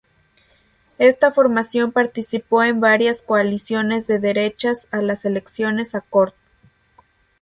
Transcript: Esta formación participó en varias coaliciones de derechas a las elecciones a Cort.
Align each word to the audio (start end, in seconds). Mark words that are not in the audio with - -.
Esta 0.97 1.29
formación 1.29 1.91
participó 1.91 2.63
en 2.63 2.79
varias 2.81 3.21
coaliciones 3.21 4.07
de 4.07 4.17
derechas 4.17 4.87
a 4.89 5.03
las 5.03 5.25
elecciones 5.25 5.93
a 5.93 6.01
Cort. 6.01 6.33